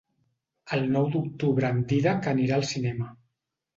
[0.77, 3.13] El nou d'octubre en Dídac anirà al cinema.